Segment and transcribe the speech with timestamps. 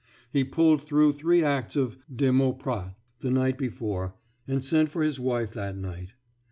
[0.31, 4.15] He pulled through three acts of "De Mauprat" the night before,
[4.47, 6.13] and sent for his wife that night.